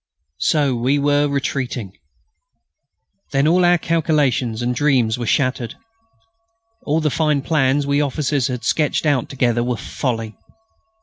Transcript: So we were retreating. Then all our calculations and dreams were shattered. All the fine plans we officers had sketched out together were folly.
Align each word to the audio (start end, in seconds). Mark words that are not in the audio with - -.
So 0.39 0.73
we 0.73 0.97
were 0.97 1.27
retreating. 1.27 1.91
Then 3.33 3.47
all 3.47 3.63
our 3.63 3.77
calculations 3.77 4.63
and 4.63 4.73
dreams 4.73 5.19
were 5.19 5.27
shattered. 5.27 5.75
All 6.85 7.01
the 7.01 7.11
fine 7.11 7.43
plans 7.43 7.85
we 7.85 8.01
officers 8.01 8.47
had 8.47 8.63
sketched 8.63 9.05
out 9.05 9.29
together 9.29 9.63
were 9.63 9.77
folly. 9.77 10.35